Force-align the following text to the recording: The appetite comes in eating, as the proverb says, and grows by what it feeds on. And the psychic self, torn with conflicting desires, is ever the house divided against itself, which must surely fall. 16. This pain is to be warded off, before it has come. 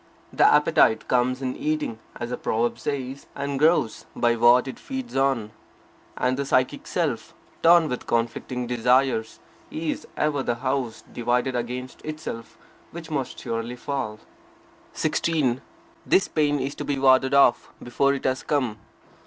The 0.33 0.51
appetite 0.51 1.07
comes 1.07 1.43
in 1.43 1.55
eating, 1.55 1.99
as 2.19 2.31
the 2.31 2.37
proverb 2.37 2.79
says, 2.79 3.27
and 3.35 3.59
grows 3.59 4.07
by 4.15 4.35
what 4.35 4.67
it 4.67 4.79
feeds 4.79 5.15
on. 5.15 5.51
And 6.17 6.37
the 6.37 6.43
psychic 6.47 6.87
self, 6.87 7.35
torn 7.61 7.87
with 7.87 8.07
conflicting 8.07 8.65
desires, 8.65 9.39
is 9.69 10.07
ever 10.17 10.41
the 10.41 10.55
house 10.55 11.03
divided 11.13 11.55
against 11.55 12.03
itself, 12.03 12.57
which 12.89 13.11
must 13.11 13.37
surely 13.37 13.75
fall. 13.75 14.17
16. 14.93 15.61
This 16.03 16.27
pain 16.27 16.59
is 16.59 16.73
to 16.73 16.83
be 16.83 16.97
warded 16.97 17.35
off, 17.35 17.69
before 17.83 18.15
it 18.15 18.23
has 18.23 18.41
come. 18.41 18.79